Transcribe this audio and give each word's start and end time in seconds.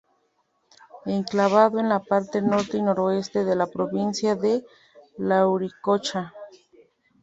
Enclavado 1.05 1.77
en 1.79 1.87
la 1.87 1.99
parte 1.99 2.41
norte 2.41 2.77
y 2.77 2.81
noroeste 2.81 3.43
de 3.45 3.55
la 3.55 3.67
provincia 3.67 4.33
de 4.35 4.65
Lauricocha. 5.19 6.33